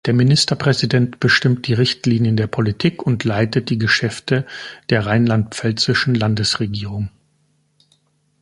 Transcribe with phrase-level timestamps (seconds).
[0.07, 4.47] Der Ministerpräsident bestimmt die Richtlinien der Politik und leitet die Geschäfte
[4.89, 7.11] der rheinland-pfälzischen Landesregierung.